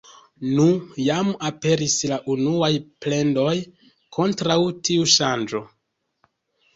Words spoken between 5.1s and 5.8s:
ŝanĝo...